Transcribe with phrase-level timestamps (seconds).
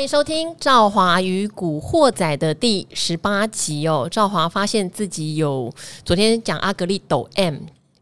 [0.00, 4.08] 欢迎收听《赵华与古惑仔》的第十八集哦。
[4.10, 5.70] 赵华发现自己有
[6.06, 7.56] 昨天讲阿格丽抖 M，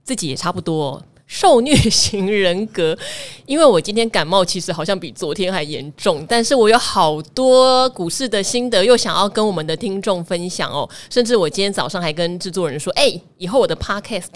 [0.04, 2.96] 自己也差不多受虐型人格。
[3.46, 10.88] 因为我今天感冒，其实好像比昨天还严重，但是我有好多股市的心得，又想要跟我们的听众分享哦。
[11.10, 14.28] 甚至我今天早上还跟制作人说：“哎，以后我的 Podcast。”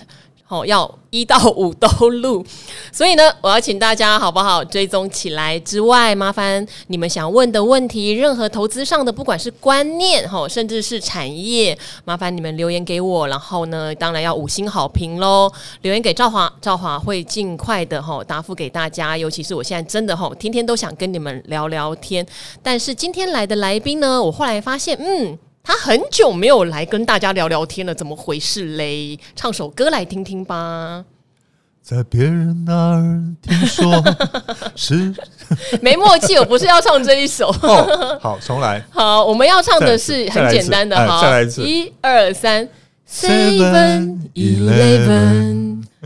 [0.53, 2.45] 哦，要一到五都录，
[2.93, 22.27] 所以呢，我要请大家好不好追踪起来之外，麻烦你们想问的问题，任何投资上的，不管是观念哈，甚至是产业，麻烦你们留言给我，然后呢，当然要五星好评喽，留言给赵华，赵华会尽快的哈答复给大家，尤其是我现在真的哈天天都想跟你们聊聊天，
[22.63, 25.39] 但是今天来的来宾呢，我后来发现，嗯。
[25.63, 29.19] 他很久没有来跟大家聊聊天了，怎么回事嘞？
[29.37, 31.05] 唱首歌来听听吧。
[31.81, 33.93] 在别人那儿听说
[34.77, 35.13] 是
[35.81, 37.49] 没默契，我不是要唱这一首。
[37.63, 38.81] 哦、好，重来。
[38.91, 42.69] 好，我们要唱的是很简单的，好，再来一次，一二三
[43.09, 45.62] ，Seven Eleven。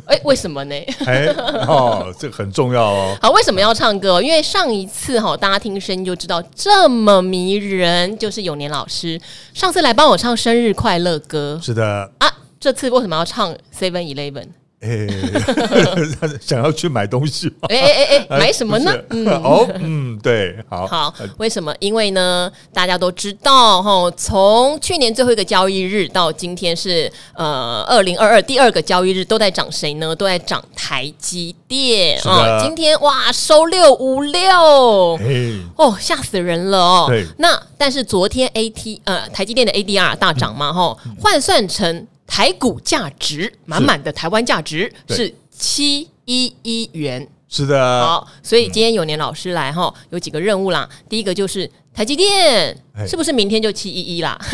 [0.07, 0.75] 哎、欸，为什么呢？
[1.05, 1.27] 哎，
[1.67, 3.17] 哦，这个很重要哦。
[3.23, 4.23] 好，为什么要唱歌？
[4.23, 9.21] 因为上一次哈，大家听声音就知道这么迷人，就是永年老师
[9.53, 11.61] 上次来帮我唱生日快乐歌。
[11.63, 14.47] 是的啊，这次为什么要唱 Seven Eleven？
[16.41, 17.69] 想要去买东西吗？
[17.69, 18.93] 哎哎哎哎， 买什么呢？
[19.11, 21.75] 嗯， 哦，嗯，对，好，好，为什么？
[21.81, 30.15] 因为呢，大家都知道哈，从去年最后一个交易日到今天是呃二零二二第二个交易日，都在涨谁呢？
[30.15, 32.61] 都在涨台积电啊！
[32.63, 37.13] 今天哇，收六五六，哎，哦，吓死人了哦。
[37.39, 42.07] 那但是昨天 AT 呃台积电的 ADR 大涨嘛，哈、嗯，换算成。
[42.27, 48.05] 台股价值满满的台湾价值是七一一元，是的。
[48.05, 50.89] 好，所以今天永年老师来哈，有几个任务啦。
[51.09, 54.39] 第一个就是台积电是不是明天就七一一啦？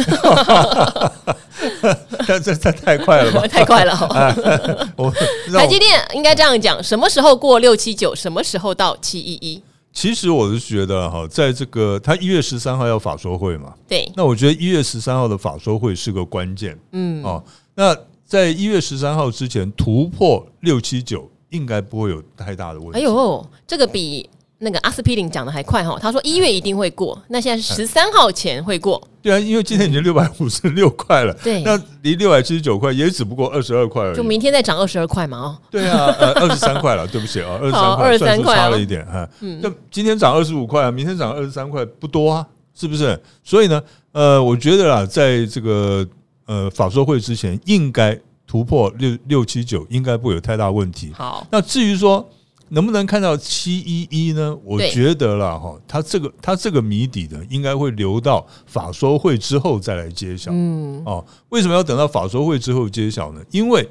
[2.26, 3.46] 这这这太快了吧？
[3.48, 3.94] 太快了！
[5.52, 8.14] 台积电应该这样讲：什么时候过六七九？
[8.14, 9.62] 什么时候到七一一？
[9.92, 14.10] 其实我是觉得哈，在这个他一月十三号要法说会嘛，对。
[14.16, 17.42] 那我觉得一月十三号的法说会是个关键，嗯哦。
[17.74, 22.98] 那在一月十三号之前突破六七九，应该不会有太大的问题。
[22.98, 24.28] 哎呦，这个比
[24.58, 25.98] 那个阿司匹林讲的还快哈！
[26.00, 29.02] 他说一月一定会过，那现在是十三号前会过。
[29.20, 34.16] 对啊，因为今天已经六百五十六块了，对，那离六百七十九块也只不过二十二块而已。
[34.16, 35.38] 就明天再涨二十二块嘛？
[35.38, 39.28] 哦，对啊，呃，二十三块了，对不起啊， 二十三块，二十三块差了一点哈。
[39.40, 43.20] 嗯，那今天涨二十五块啊，明天涨二十三块，不多啊，是不是？
[43.42, 46.06] 所以呢，呃，我觉得啊，在这个。
[46.46, 51.10] 呃，法说会之前应该突破六六七九，应该不会有太大问题。
[51.12, 52.28] 好，那至于说
[52.68, 54.56] 能不能看到七一一呢？
[54.64, 60.50] 我觉得啦，哈，它这个它这个谜底呢，应该会留到法说会之后再来揭晓。
[60.52, 63.42] 嗯，哦，为什么要等到法说会之后揭晓呢？
[63.50, 63.88] 因为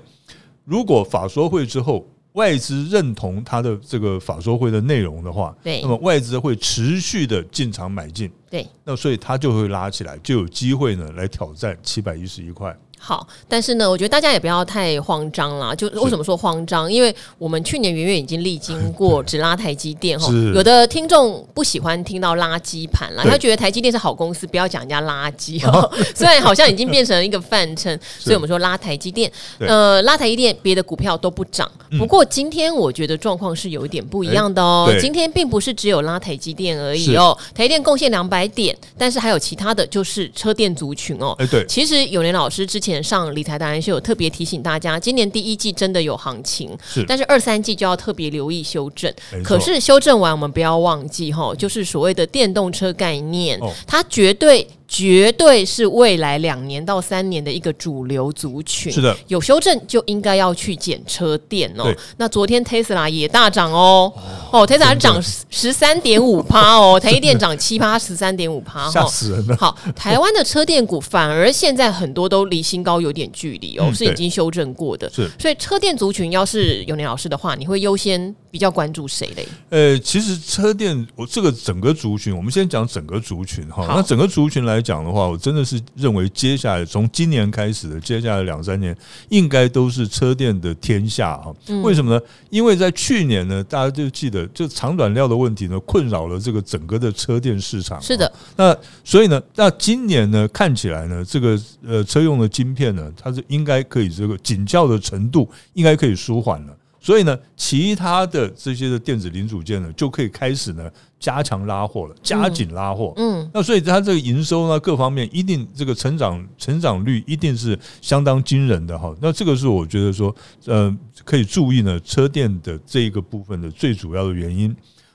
[0.66, 12.76] 如果法说会之后，外资认同他的这个法说会的内容的话，对，那么外资会持续的进场买进，对，那所以他就会拉起来，就有机会呢来挑战七百一十一块。
[13.04, 15.74] 好，但是呢，我觉得大家也不要太慌张啦。
[15.74, 16.92] 就为什么说慌张？
[16.92, 25.90] 因为我们去年圆圆已经历经过 只拉台积电哈，有的听众不喜欢听到垃圾盘啦，他觉得台积电是好公司，不要讲人家垃圾哈。
[26.14, 31.68] 虽然好像已经变成了一个范称，所以我们说拉台积电，呃，拉台积电，别的股票都不涨。
[31.98, 34.88] 不过今天我觉得状况是有一点不一样的哦。
[35.02, 41.36] 今天并不是只有拉台积电而已哦，台积电贡献两百点，但是还有其他的就是车电族群哦。
[41.40, 43.02] 哎，对，其实永年老师之前。
[43.02, 49.12] 上理财达人秀有特别提醒大家，今年第一季真的有行情，是，但是二三季就要特别留意修正。
[49.44, 54.66] 可是修正完，我们不要忘记哈，就是所谓的电动车概念，它绝对。
[54.94, 58.92] 绝对是未来两年到三年的一个主流族群。
[58.92, 61.86] 是的，有修正就应该要去检车店哦。
[62.18, 64.12] 那昨天 Tesla 也大涨哦，
[64.52, 65.18] 哦，Tesla 涨
[65.50, 69.56] 十三点五趴哦， 台积电涨七趴，十三点五趴，吓死人了。
[69.56, 75.10] 好，台湾的车电股反而现在很多都离新高有点距离哦，是已经修正过的。
[75.10, 79.48] 是，所以车电族群要是永年老师的话，你会优先比较关注谁嘞？
[79.70, 83.86] 呃，其实车电我这个整个族群，我们先讲整个族群哈。
[83.88, 88.96] 那整个族群来讲的话，我真的是认为接下来从今年开始的接下来两三年，
[89.30, 91.48] 应该都是车店的天下啊。
[91.84, 92.22] 为什么呢？
[92.50, 98.02] 因为在去年呢，大家就记得，就长短料的问题呢，困扰了这个整个的车店市场。
[98.02, 98.32] 是的。
[98.56, 106.74] 那所以呢，那今年呢，看起来呢，这个呃车用的晶片呢，它是应该可以这个紧俏的程度应该可以舒缓了。
[107.04, 110.88] 所以呢，其他的这些的电子零组件呢，就可以开始呢
[111.20, 113.12] 加强拉货了，加紧拉货。
[113.18, 119.16] 嗯，那所以它这个营收呢，各方面一定这个成长成长率一定是相当惊人的哈。
[119.20, 120.34] 那这个是我觉得说，
[120.66, 120.96] 呃，
[121.26, 124.74] 可以注意呢，车电的这一个部分的最主要的原因。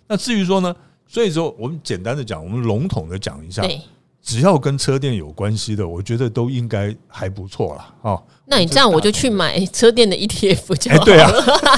[0.09, 0.75] 那至于说呢，
[1.07, 3.63] 所以说我们简单的讲，我们笼统的讲一下。
[4.27, 7.95] 只要跟车店有关系的，我觉得都应该还不错啦。
[8.03, 8.23] 哦。
[8.49, 11.05] 那你这样我就去买车店的 ETF 就好了。
[11.05, 11.31] 对啊，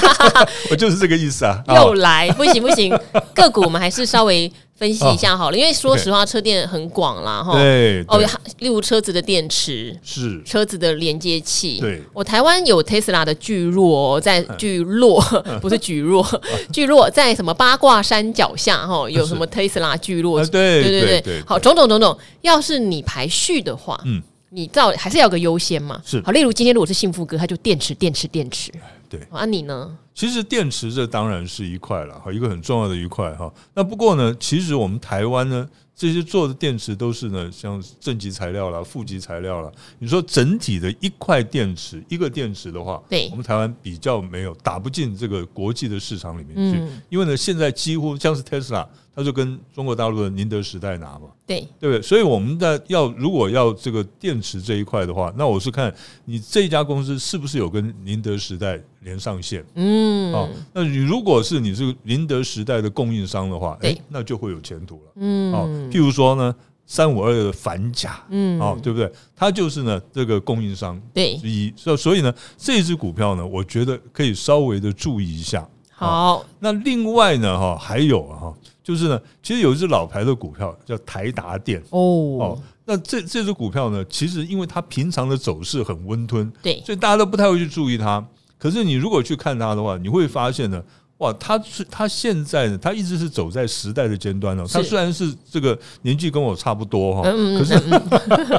[0.71, 1.63] 我就是这个意思啊。
[1.67, 2.99] 又来，不行不行，
[3.35, 4.51] 个股我们还是稍微。
[4.79, 7.43] 分析一下好了，因为说实话，车电很广啦。
[7.43, 7.51] 哈。
[7.59, 8.17] 对哦，
[8.59, 11.79] 例如车子的电池是车子的连接器。
[11.81, 15.21] 对，我台湾有 Tesla 的聚落，在聚落
[15.61, 16.25] 不是聚落，
[16.71, 19.09] 聚落在什么八卦山脚下哈？
[19.09, 20.43] 有什么 Tesla 聚落？
[20.45, 22.17] 对对对对，好，种种种种。
[22.41, 26.01] 要是你排序的话，嗯，你照还是要个优先嘛。
[26.05, 28.71] 是好，例如今天如果是幸福哥，他就电池电池电池。
[29.09, 29.97] 对，啊你呢？
[30.13, 33.51] 其实电池这当然是一块了哈，一个很重要的一块哈。
[33.73, 39.71] 那不过呢，其实我们台湾呢，这些做的电池都是呢，像正极材料啦、负极材料啦。
[39.97, 46.79] 你说整体的一块电池，一个电池的话，对，我们台湾比较没有打不进这个国际的市场里面去，
[47.09, 48.85] 因为呢，现在几乎像是 Tesla。
[49.19, 51.59] 他就跟中国大陆的宁德时代拿嘛，对。
[51.77, 52.01] 对不对？
[52.01, 55.93] 所以我们的要如果要这个电池这一块的话，那我是看
[56.23, 66.55] 你这家公司是不是有跟宁德时代连上线，嗯，哦，那你如果是你是宁德时代的供应商的话，哎，那就会有前途了，嗯，哦，譬如说呢，
[66.85, 69.11] 三五二的反甲，嗯，哦，对不对？
[69.35, 71.33] 它就是呢这个供应商对。
[71.43, 75.67] 一，所所以呢这一支股票呢，我觉得可以稍微的注意一下。
[75.91, 78.53] 好，那另外呢哈还有哈。
[78.83, 81.99] 就是呢，其实有一只老牌的股票叫台达电哦
[82.39, 88.25] 哦，那这这只股票呢，其实因为它平常的走势很温吞，对，所以大家都不太会去注意它。
[88.57, 90.83] 可是你如果去看它的话，你会发现呢。
[91.19, 94.63] 哇，他是他现在呢，他一直是走在时代的尖端哦。
[94.71, 97.77] 他虽然是这个年纪跟我差不多哈，可是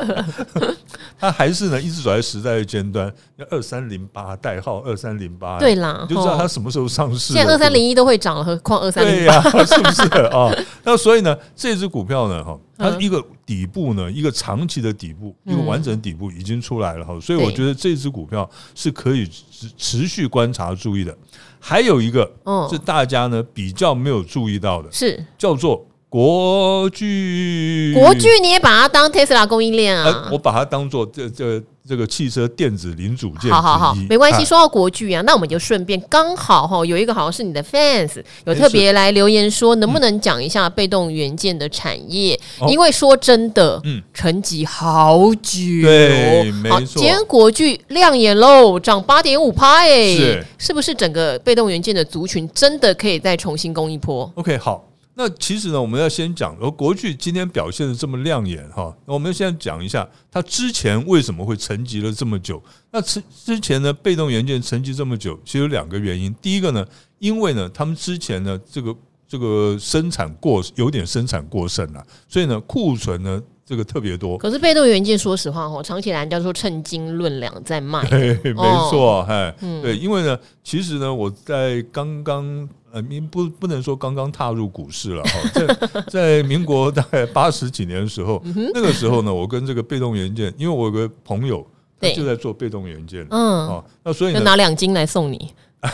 [1.18, 3.10] 他还是呢一直走在时代的尖端。
[3.50, 7.32] 二三零八代号二三零八，对啦，你就知道他什么时候上市。
[7.32, 10.52] 现在二三零一都会涨了，何况二三零八，是不是啊？
[10.84, 17.18] 那所以呢，这只股票呢，哈，它一个底部呢，一个长期的底部，一个完整底部已经出来了哈。
[17.18, 21.18] 所以我觉得这只股票是可以持持续观察注意的。
[21.58, 22.32] 还有一个
[22.70, 27.94] 是大家呢比较没有注意到的，是叫做国巨。
[27.94, 30.28] 国巨你也把它当特斯拉供应链啊？
[30.30, 31.62] 我把它当做这这。
[31.88, 34.44] 这个汽车电子零组件，好好好，没关系。
[34.44, 42.38] 说到国巨啊，那我们就顺便刚好哈，有一个好像是你的 fans 有特别来留言说，能不能讲一下被动元件的产业？
[42.68, 47.00] 因为说真的，嗯，沉寂好久，对，没错。
[47.00, 54.89] 今天国巨亮眼喽，涨八点五趴，哎，是是不是整个被动元件的族群真的可以再重新攻一波？OK，好。
[55.20, 62.62] 那其实呢，我们要先讲，而国巨今天表现的这么亮眼哈，那我们现在讲一下，它之前为什么会沉寂了这么久？
[62.90, 66.34] 那之之前呢，被动元件沉寂这么久，其实有两个原因。
[66.40, 66.82] 第一个呢，
[67.18, 68.96] 因为呢，他们之前呢，这个
[69.28, 74.38] 这个生产过有点生产过剩了，所以呢，库存呢这个特别多。
[74.38, 78.54] 可是被动元件，说实话哈，长期来叫做称斤论两在卖， 没
[78.90, 82.66] 错，哎，对，因为呢，其实呢，我在刚刚。
[82.92, 85.66] 呃，民不不能说刚刚踏入股市了哈，在
[86.08, 88.42] 在民国大概八十几年的时候，
[88.74, 91.66] 那个时候呢，我跟这个被动元件，因为我有个朋友，
[92.00, 95.52] 他就在做被动元件，嗯，那所以拿两斤来送你。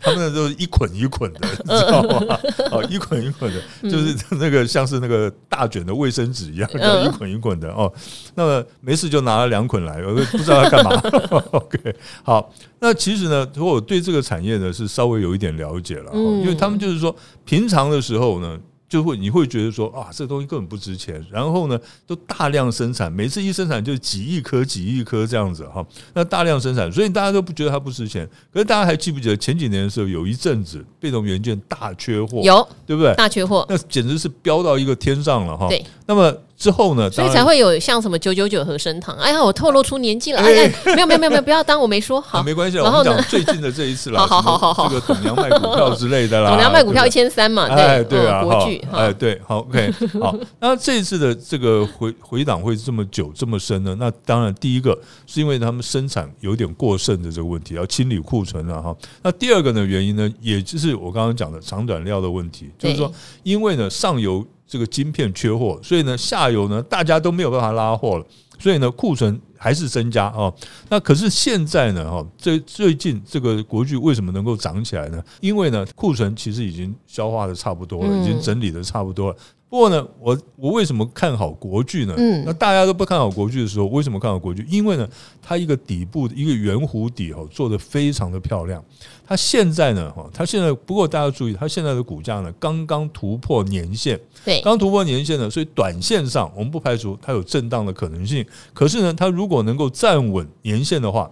[0.00, 2.38] 他们都是一捆一捆的， 你知道吗？
[2.72, 6.68] 哦，一捆一捆的，就是那个像是那个大卷的卫生纸一样，
[7.04, 7.92] 一捆一捆的哦。
[8.34, 10.90] 那么没事就拿了两捆来，我都不知道要干嘛。
[11.52, 17.14] OK，好，那其实呢，如果我对这个产业呢是稍微有一点了解了，因为他们就是说
[17.44, 18.58] 平常的时候呢。
[18.90, 28.28] 就会你会觉得说啊，这个东西根本不值钱，然后呢，都大量生产，每次一生产就几亿颗、几亿颗这样子哈，那大量生产，所以大家都不觉得它不值钱。
[28.52, 33.14] 可是大家还记不记得前几年的时候，有一阵子被动元件大缺货，有对不对？
[33.14, 35.68] 大缺货，那简直是飙到一个天上了哈。
[35.68, 36.36] 对，那么。
[36.60, 39.16] 之后呢，所以才会有像什么九九九和生堂。
[39.16, 40.40] 哎呀，我透露出年纪了。
[40.40, 42.42] 哎呀，没有没有没有没有，不要当我没说好。
[42.42, 46.50] 没关系，然后呢，最近的这一次了，好好好好，这个董娘卖股票之类的啦。
[46.52, 49.90] 董娘卖股票一千三嘛，对对啊，国剧，哎对，好 OK，
[50.20, 50.36] 好。
[50.60, 53.96] 那这一次的这个回回档会这么久这么深呢？
[53.98, 58.94] 那当然第一个是因为他们生产有点过剩的这个问题，要清理库存了哈。
[59.22, 63.10] 那第二个呢原因呢，也就是我刚刚讲的长短料的问题，就是说
[63.44, 64.46] 因为呢上游。
[64.70, 68.24] 这个晶片缺货，所以呢，下游呢，大家都没有办法拉货了，
[68.56, 70.52] 所以呢，库存还是增加啊。
[70.88, 75.20] 那可是现在呢，哈，最最近这个国剧为什么能够涨起来呢？
[75.40, 79.36] 因为呢，库存其实已经消化的差不多了，已经整理的差不多了。
[79.70, 82.12] 不过呢，我我为什么看好国剧呢？
[82.18, 84.66] 嗯，那大家都不看好国剧的时候，为什么看好国剧？
[84.68, 85.08] 因为呢，
[85.40, 88.84] 它一个底部一个圆弧底哈，做得非常的漂亮。
[89.24, 98.44] 它现在呢，哈，它现在不过大家注意，它现在的股价呢，刚刚突破年线，对，刚突破年线呢，所以短线上我们不排除它有震荡的可能性。
[98.74, 101.30] 可是呢，它如果能够站稳年线的话，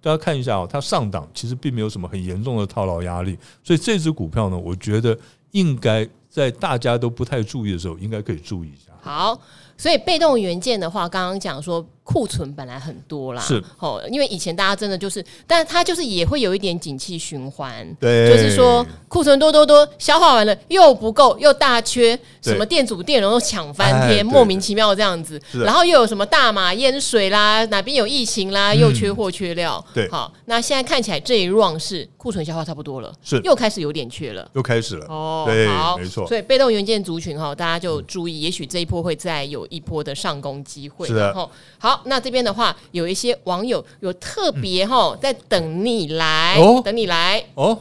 [0.00, 5.18] 大家看一下哦，它上档其实并没有什么很严重的套牢压力，所以这只股票呢，我觉得
[5.50, 6.08] 应该。
[6.30, 8.92] 在大家都不太注意的时候，应该可以注意一下。
[9.02, 9.38] 好，
[9.80, 11.84] 所以被动元件的话，刚刚讲说。
[12.02, 13.62] 库存本来很多啦，是。
[13.78, 33.40] 哦，因为以前大家真的就是，但它就是也会有一点景气循环，对，就是说库存多多多，消化完了又不够，又大缺，什么电阻电容都抢翻天，莫名其妙这样子，然后又有什么大马淹水啦，哪边有疫情啦，又缺货缺料，对，好，那现在看起来这一 round 是库存消化差不多了，是。
[33.44, 42.76] 又开始有点缺了，又开始了，哦，对，好，没错，所以被动元件族群哈，大家就注意，也许这一波会再有一波的上攻机会，是的，好，那这边的话。
[42.92, 47.42] 有一些网友有特别哈，在等你来，等你来。
[47.54, 47.78] 哦，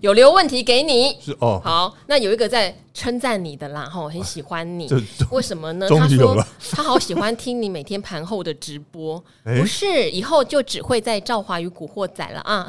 [0.00, 1.16] 有留问题给你。
[1.20, 1.60] 是哦。
[1.62, 4.88] 好，那有一个在称赞你的啦，哈，很喜欢你，
[5.30, 5.86] 为什么呢？
[5.88, 6.42] 他说
[6.72, 12.66] 他好喜欢听你每天盘后的直播，不是以后就只会在赵华与古惑仔了啊，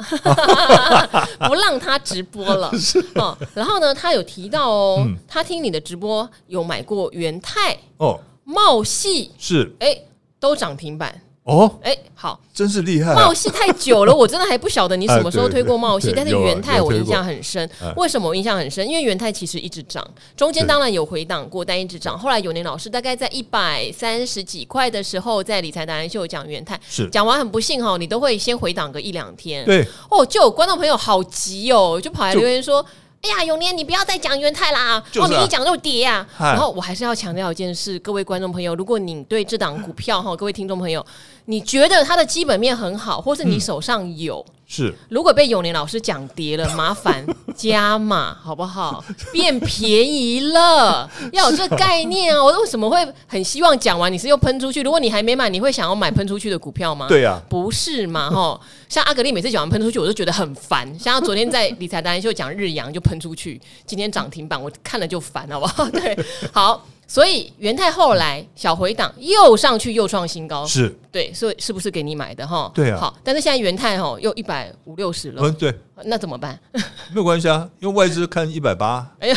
[1.48, 2.70] 不让他直播了。
[3.14, 8.20] 哦，然后呢，他有提到哦，他听你的直播有买过元泰哦，
[8.50, 9.96] 茂系是哎，
[10.40, 11.22] 都涨停板。
[11.44, 13.14] 哦，哎，好，真是厉害！
[13.14, 16.12] 茂系太久了， 我真的还不晓得你什么时候推过茂矽。
[16.14, 18.86] 但是元泰我印象很深，为什么我印象很深？
[18.86, 22.16] 因为元泰其实一直涨，中间当然有回档过，但一直涨。
[22.18, 29.64] 后来永年老师大概在一百三十几块的时候，在理财达人秀讲元泰，是讲完很不幸哈，你都会先回档个一两天。
[29.64, 32.84] 对，哦，就有观众朋友好急哦，就跑来留言说。
[33.22, 35.02] 哎呀，永年，你不要再讲元泰啦！
[35.16, 36.26] 哦，你一讲就跌啊。
[36.38, 41.04] 然后我还是要强调一件事，各位观众朋友，如果你对这档股票哈，各位听众朋友，
[41.44, 44.44] 你觉得它的基本面很好，或是你手上有。
[44.72, 49.04] 是，如果被永年老师讲跌了，麻烦加码好不好？
[49.32, 52.40] 变便宜了，要有这个概念啊！
[52.40, 54.80] 我为什么会很希望讲完你是又喷出去？
[54.82, 57.08] 如果你还没买，你会想要买喷出去的股票吗？
[57.08, 58.30] 对呀，不是嘛？
[58.30, 60.86] 哈， 像阿格力每次讲完喷出去，我都觉得很烦。
[60.96, 65.84] 像他昨天在理财达人秀讲日阳就喷出去，今天涨停板我看了就烦，好不好？
[65.90, 66.16] 对，
[66.52, 66.86] 好。
[67.10, 72.70] 所以元泰后来小回档又上去又创新高，是对，所以是不是给你买的哈？
[72.72, 73.00] 对啊。
[73.00, 75.42] 好，但是现在元泰哈又一百五六十了。
[75.42, 75.74] 嗯，对。
[76.04, 76.56] 那怎么办？
[77.10, 79.04] 没有关系啊，因为外资看一百八。
[79.18, 79.36] 哎呀，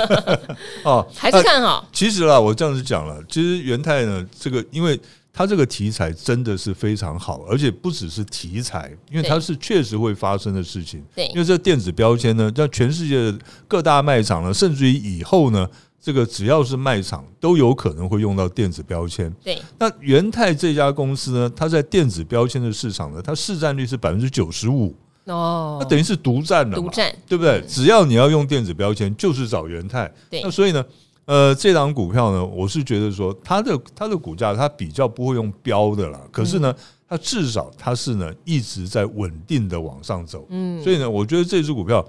[0.84, 1.86] 哦， 还是看好。
[1.92, 4.98] 其实啦，我这样子讲了，其实元泰呢，这个因为
[5.34, 11.04] 它这个题材真的是非常好，而且不只是题材，因为它是确实会发生的事情。
[11.14, 13.38] 对，因为这电子标签呢，在全世界
[13.68, 15.68] 各大卖场呢，甚至于以后呢。
[16.06, 19.28] 这个只要是卖场都有可能会用到电子标签。
[19.42, 24.94] 对，那元泰这家公司呢，它在电子标签的市场呢，它市占率是百分之九十五。
[25.24, 27.60] 哦，那等于是独占了，独占，对不对？
[27.66, 30.08] 只要你要用电子标签，就是找元泰。
[30.30, 30.84] 对，那所以呢，
[31.24, 36.72] 呃，这档股票呢，我是觉得说它的它的股价它比较不会用标的啦，可是呢，
[37.08, 40.46] 它至少它是呢一直在稳定的往上走。
[40.50, 42.06] 嗯，所以呢，我觉得这只股票。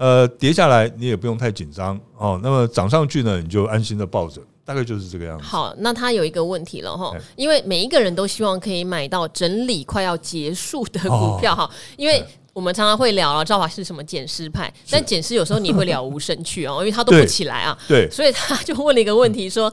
[0.00, 2.40] 呃，跌下来你也不用太紧张哦。
[2.42, 5.44] 那么涨上去呢，你就安心的抱着，大概就是这个样子。
[5.44, 11.70] 好，那他有一个问题了哈，因为每一个人都希望可以买到整理快要结束的股票哈。
[11.98, 17.76] 因为我们常常会聊了，赵华是什么减尸派，但减尸有时候你会了无生趣哦， 因为他都不起来啊。
[17.86, 19.70] 对，所以他就问了一个问题说，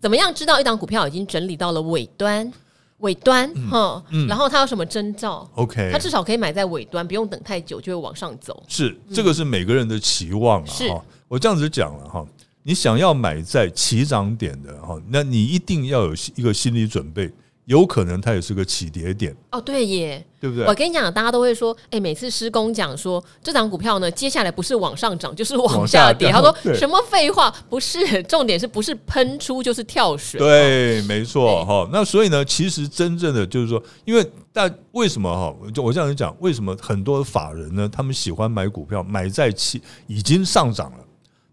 [0.00, 2.52] 怎么样知道一档股票已经整理到了尾端？
[2.98, 8.62] 尾端，哈，然后它有什么征兆？OK，它至少可以买在尾端，不用等太久就会往上走。
[8.68, 10.66] 是，这个是每个人的期望啊。
[10.66, 10.88] 是，
[11.28, 12.26] 我这样子讲了哈，
[12.62, 17.32] 你想要买在起涨点的哈，那你一定要有一个心理准备。
[17.68, 20.64] 有可能它也是个起跌点哦，对耶，对不对？
[20.64, 26.32] 我跟你讲，大家都会说，哎，每次施工讲说这档股票呢，接下来不是往上涨就是往下跌。
[26.32, 27.54] 他说什么废话？
[27.68, 30.40] 不是，重点是不是喷出就是跳水？
[30.40, 31.86] 对，没错哈。
[31.92, 35.54] 那所以呢，其实真正的就是说，因为但为什么哈？
[35.70, 41.04] 就我这样讲，为什么很多法人呢，他们喜欢买股票，买在起已经上涨了，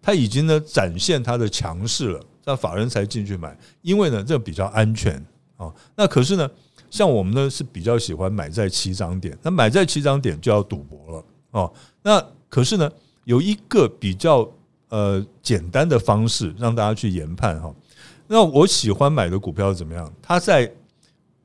[0.02, 5.22] 他已经呢展现他的强势了，那法人才进去买，因为呢这比较安全。
[5.58, 6.50] 哦，那可是呢，
[6.90, 11.74] 像我们呢是比较喜欢买在起涨点，那买在起涨点就要赌博了哦。
[12.02, 12.92] 那可是呢，
[13.24, 14.50] 有一个比较
[14.90, 17.74] 呃简单的方式让大家去研判哈。
[18.28, 20.12] 那我喜欢买的股票怎么样？
[20.22, 20.72] 它在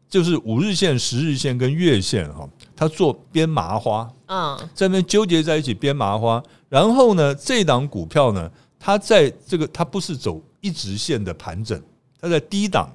[0.09, 6.43] 就是五日线、十日线跟月线哈，它做编麻花啊，在那边纠结在一起编麻花。
[6.69, 11.81] 然后呢，这档股票呢，它在这个它不是走一直线的盘整，
[12.21, 12.91] 它在低档，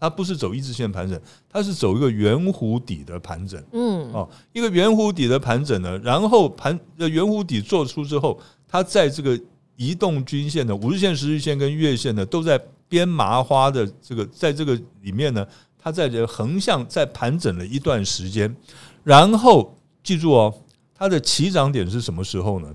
[0.00, 3.62] 它不是走一直线盘整，它是走一个圆弧底的盘整。
[3.72, 9.38] 嗯，哦，一个圆弧底的盘整呢，然后盘的圆弧底做出之后，它在这个
[9.76, 15.46] 移动均线的五日线、十日线跟月线呢，都在编麻花的这个在这个里面呢。
[15.82, 18.54] 它在这横向在盘整了一段时间，
[19.02, 20.54] 然后记住哦，
[20.94, 22.68] 它的起涨点是什么时候呢？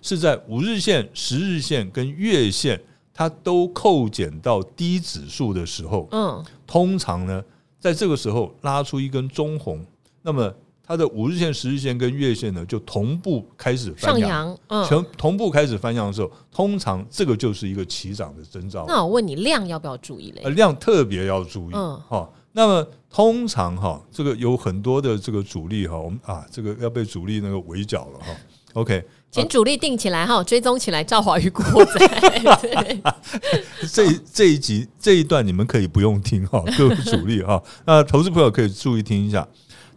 [0.00, 2.80] 是在五日线、十日线跟月线
[3.12, 6.06] 它都扣减到低指数的时候。
[6.12, 7.44] 嗯，通常呢，
[7.78, 9.84] 在这个时候拉出一根中红，
[10.22, 10.50] 那么
[10.82, 14.58] 它的五日线、十日线跟月线呢就同步开始翻扬。
[14.68, 18.86] 嗯，全同步开始翻扬的时候，通常这个就是一个起涨的征兆。
[18.88, 20.48] 那我问你，量要不要注意嘞？
[20.52, 21.74] 量特别要注意。
[21.74, 22.26] 嗯，哈。
[22.54, 28.34] 那么通常哈，这个有很多的这个主力哈，我们啊，这个要被主力那个围剿了哈。
[28.72, 33.02] OK，请主力定起来哈，追踪起来，赵华与古惑仔。
[33.90, 39.48] 这这一集这一段你们可以不用听哈，各位主力哈，那投资朋友可以注意听一下。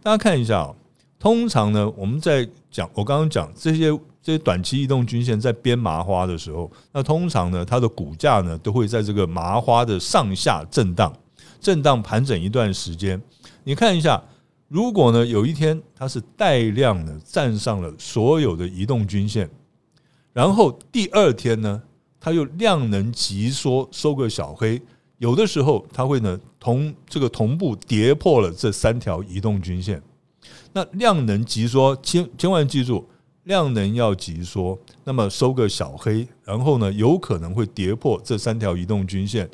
[0.02, 0.74] 大家看一下，
[1.18, 3.90] 通常呢，我们在讲我刚刚讲这些
[4.22, 11.12] 这些短期移动均线在编麻花的时候，那通常呢，它的股价呢都会在这个麻花的上下震荡。
[11.60, 13.20] 震荡盘整一段时间，
[13.64, 14.22] 你看一下，
[14.68, 19.48] 如果呢有一天它是带量的站上了所有的移动均线，
[20.32, 21.82] 然后第二天呢，
[22.18, 24.82] 它又量能急缩收个小黑，
[25.18, 30.02] 有的时候它会呢同这个同步跌破了这三条移动均线。
[30.72, 33.08] 那量能急缩，千千万记住，
[33.44, 39.48] 量能要急缩，那么收个小黑，然后呢有可能会跌破这三条移动均线。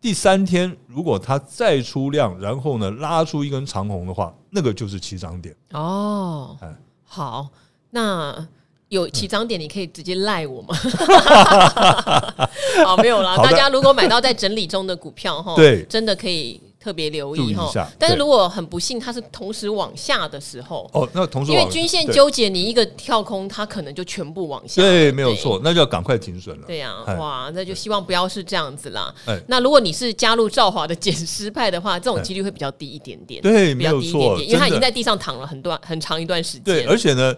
[0.00, 5.54] 第三天，如果它再出量，然后呢拉出一根长红的话，那个就是起涨点。
[5.72, 6.56] 哦，
[7.04, 7.48] 好，
[7.90, 8.46] 那
[8.88, 10.74] 有起涨点，你可以直接赖我吗？
[12.84, 13.36] 好，没有啦。
[13.38, 16.60] 大家如果买到在整理中的股票，哈，对，真的可以。
[16.80, 24.80] 特别留意哈，但是如果很不幸它是同时往下的时候，哦，那同时因为均线纠结，你一个跳空，它可能就全部往下。
[24.80, 26.66] 对，没有错，那就要赶快停损了。
[26.68, 29.12] 对呀，哇，那就希望不要是这样子啦。
[29.48, 33.42] 那如果你是加入赵华的减失派的话，这种几率会比较低一点点。
[33.42, 36.62] 对，没有错，因为它已经在地上躺了很段很长一段时间。
[36.62, 37.34] 对，而且呢，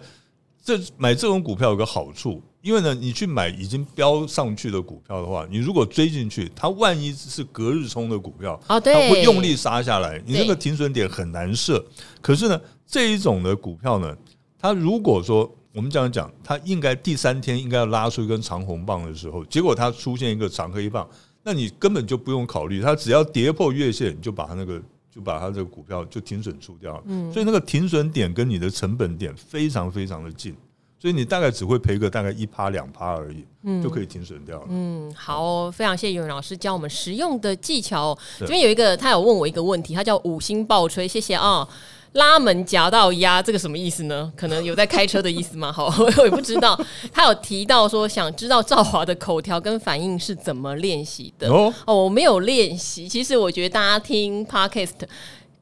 [0.63, 2.41] 这买这种股票有个好处。
[2.61, 11.83] 因为呢，你去买已经飙上去的股票的话，你如果追进去，它万一是隔日冲的股票，它会用力杀下来，你那个停损点很难设。
[12.21, 14.15] 可是呢，这一种的股票呢，
[14.59, 21.09] 它如果说我们这样讲，它应该第三天应该要拉出一根长红棒的时候，结果它出现一个长黑棒，
[21.43, 27.03] 那你根本就不用考虑，它只要跌破月线，你就把它那个就把它这个股票就停损出掉了。
[27.07, 30.55] 嗯，所以那个停损点跟你的成本点非常非常的近。
[31.01, 34.67] 所以你大概只会赔个大概一趴两趴而已，嗯，就可以停损掉了。
[34.69, 38.15] 嗯，好哦，非常谢谢永远老师教我们实用的技巧。
[38.39, 41.67] 这边有一个，他有问我一个问题，他叫五星爆吹，谢谢啊、哦。
[42.13, 44.31] 拉门夹到压，这个什么意思呢？
[44.35, 45.71] 可能有在开车的意思吗？
[45.73, 45.87] 好，
[46.17, 46.79] 我也不知道。
[47.11, 51.49] 他有提到说，想知道赵华的口条跟反应是怎么练习的。
[51.49, 53.09] 哦，我没有练习。
[53.09, 55.07] 其实我觉得大家听 Podcast。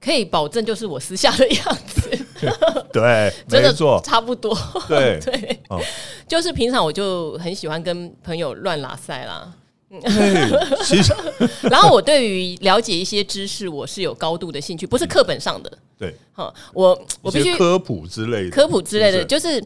[0.02, 2.26] 可以保证就是我私下的样子，
[2.92, 5.60] 对， 真的做差不多， 对 对，
[6.28, 9.54] 就是平常我就很喜欢跟朋友乱拉塞啦，
[10.84, 11.14] 其实，
[11.64, 19.64] 然后我对于了解一些知识，我是有高度的兴趣，不是课本上的，对，哈，我我必须科普之类的，科普之类的就是。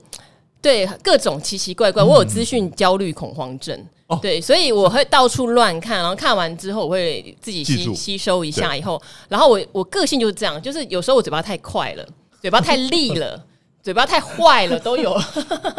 [0.63, 12.07] 对各种奇奇怪怪，我有资讯焦虑恐慌症，嗯、对，所以我会到处乱看，然后看完之后我会自己吸吸收一下，以后，然后我我个性就是这样，就是有时候我嘴巴太快了，
[12.43, 13.41] 嘴巴太利了，
[13.82, 15.13] 嘴巴太坏了，都有，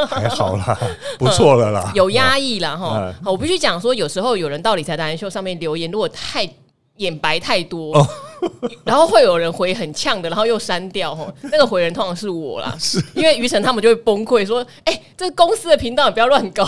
[0.08, 0.78] 还好啦，
[1.20, 2.96] 不错了啦，有压抑啦哈。
[3.02, 6.48] 嗯、我必须讲说，有时候有人到理财达人秀上面留言，如果太
[6.96, 7.94] 眼白太多。
[7.98, 8.08] 哦
[8.84, 16.66] 然后会有人回很呛的，然后又删掉吼，那个回人通常是我啦，是因为于晨他们就会崩溃说：“哎、欸，这公司的频道你不要乱搞。”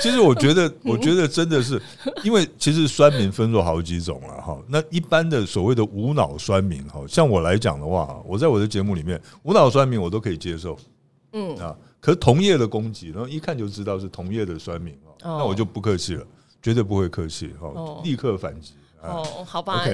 [0.00, 1.80] 其实我觉得，我觉得真的是，
[2.22, 4.58] 因为其实酸民分作好几种了哈。
[4.68, 10.76] 那一般的所谓的无脑酸民哈，像我来讲的话，我在我的节目里面，无脑酸民我都可以接受，
[11.32, 16.24] 嗯啊，可是同业的攻击，然后一看就知道是同业的酸民哦，那我就不客气了，
[16.60, 17.70] 绝对不会客气哈，
[18.04, 18.74] 立刻反击。
[19.02, 19.84] 哦，好吧.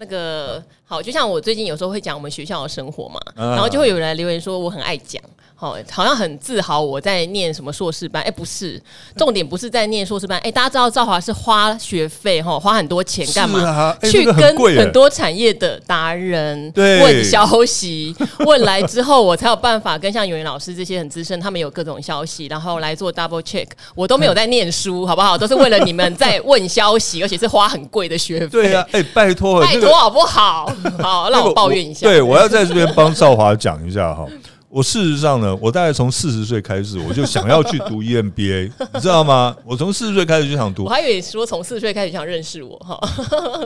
[0.00, 5.20] 那个好，就像我最近有时候会讲我们学校的生活嘛，然后就会有人来留言说我很爱讲，
[5.54, 8.22] 好，好像很自豪我在念什么硕士班。
[8.22, 8.80] 哎，不是，
[9.16, 10.38] 重点不是在念硕士班。
[10.38, 13.60] 哎，大家知道赵华是花学费哈，花很多钱干嘛？
[13.62, 23.66] 啊、去跟很多产业的达人问消息，问来之后，我才有办法跟像永元老师这些很资深，他们有各种消息，然后来做 double check。
[23.94, 25.36] 我都没有在念书，好不好？
[25.36, 28.46] 都是为了你们在问消息， 而且是花很贵的学费。
[28.46, 30.70] 对呀、啊，哎，拜托，拜我好不好？
[31.00, 32.06] 好，让我抱怨一下。
[32.06, 34.24] 对，我要在这边帮少华讲一下哈。
[34.70, 39.56] 我事实上呢，我大概从四十岁开始，我就想要去读 EMBA， 你知道吗？
[39.64, 40.84] 我从四十岁开始就想读。
[40.84, 42.98] 我还以为说从四十岁开始想认识我哈。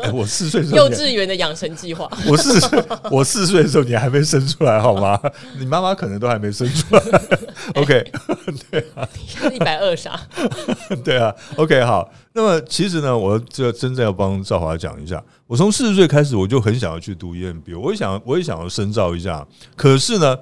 [0.02, 2.08] 欸、 我四岁幼稚园的养成计划。
[2.28, 5.20] 我四岁，我四岁的时候你还没生出来好吗？
[5.58, 7.00] 你妈妈可能都还没生出来。
[7.00, 8.12] 欸、OK，
[8.70, 9.08] 对啊，
[9.52, 10.20] 一百二十啊。
[11.04, 12.08] 对啊，OK，好。
[12.32, 19.44] 那么其实呢，我这真正要帮兆华讲一下，我从四十岁开始我就很想要去读 EMBA，我也想，我也想要深造一下。
[19.74, 20.38] 可是呢。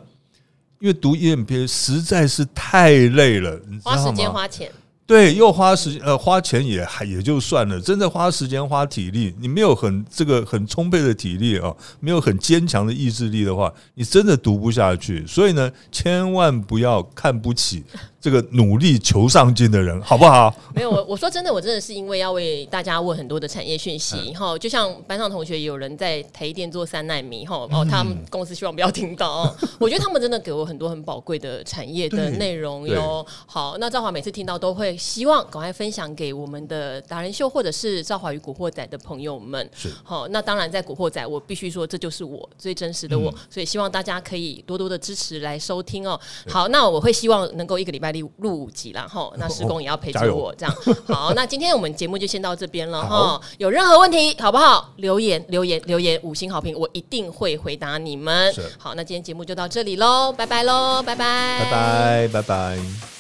[0.81, 4.03] 因为读 EMBA 实在是太累了，你知道吗？
[4.03, 4.73] 花时间花钱，
[5.07, 15.27] 对，又花时呃花钱也还也就算了，真的花时间花体力，你没有很这个很充沛的体力啊，没有很坚强的意志力的话，你真的读不下去。
[15.27, 17.85] 所以呢，千万不要看不起。
[18.21, 20.55] 这个努力求上进的人，好不好？
[20.75, 29.57] 没有我，我说真的，我真的是因为要为大家问很多的产业讯息，哈、嗯，就像班上同学有人在台积电做三奈米，哈， 哦，他们公司希望不要听到哦。
[29.81, 33.27] 我觉得他们真的给我很多很宝贵的产业的内容哟。
[33.47, 39.67] 好，那赵华每次听到都会希望赶快分享给我们的达人秀或者是赵华与古惑仔的朋友们。
[39.75, 46.21] 是，好，那当然在古惑仔，我必须说这就是我最真实的我，嗯、所以希望大家可以多多的支持来收听哦。
[46.47, 48.10] 好，那我会希望能够一个礼拜。
[48.13, 50.75] 录五集然后 那施工也要陪着我，这样
[51.07, 51.33] 好。
[51.35, 53.41] 那今天我们节目就先到这边了哈。
[53.59, 54.93] 有任何问题，好不好？
[54.97, 58.53] 留言留言留言，五星好评，我一定会回答你们。
[58.79, 63.20] 好，那今天节目就到这里喽，拜拜喽，拜拜，拜拜，拜拜。